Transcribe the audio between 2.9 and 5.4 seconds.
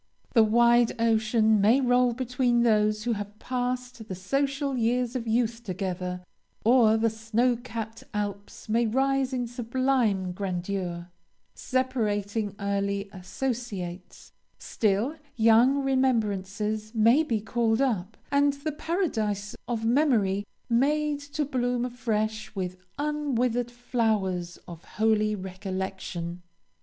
who have passed the social years of